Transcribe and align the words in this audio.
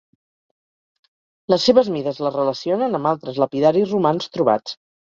Les 1.55 1.67
seves 1.69 1.93
mides 1.97 2.25
la 2.29 2.35
relacionen 2.39 3.03
amb 3.03 3.13
altres 3.15 3.43
lapidaris 3.45 3.97
romans 3.97 4.37
trobats. 4.37 4.81